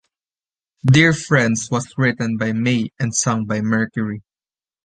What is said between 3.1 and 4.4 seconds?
sung by Mercury.